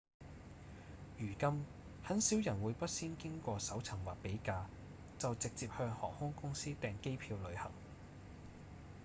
[1.19, 1.63] 如今
[2.03, 4.65] 很少人會不先經過搜尋或比價
[5.19, 7.71] 就直接向航空公司訂機票旅行